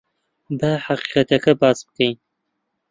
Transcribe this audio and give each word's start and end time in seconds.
با 0.59 0.71
ھەقیقەتەکە 0.85 1.51
باس 1.61 1.79
بکەین. 1.87 2.15